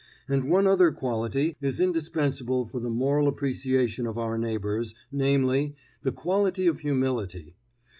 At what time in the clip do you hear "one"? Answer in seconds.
0.49-0.65